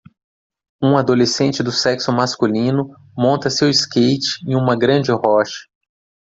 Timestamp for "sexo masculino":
1.71-2.89